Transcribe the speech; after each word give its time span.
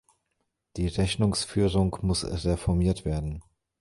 Die 0.77 0.87
Rechnungsführung 0.87 1.95
muss 2.01 2.23
reformiert 2.43 3.05
werden. 3.05 3.43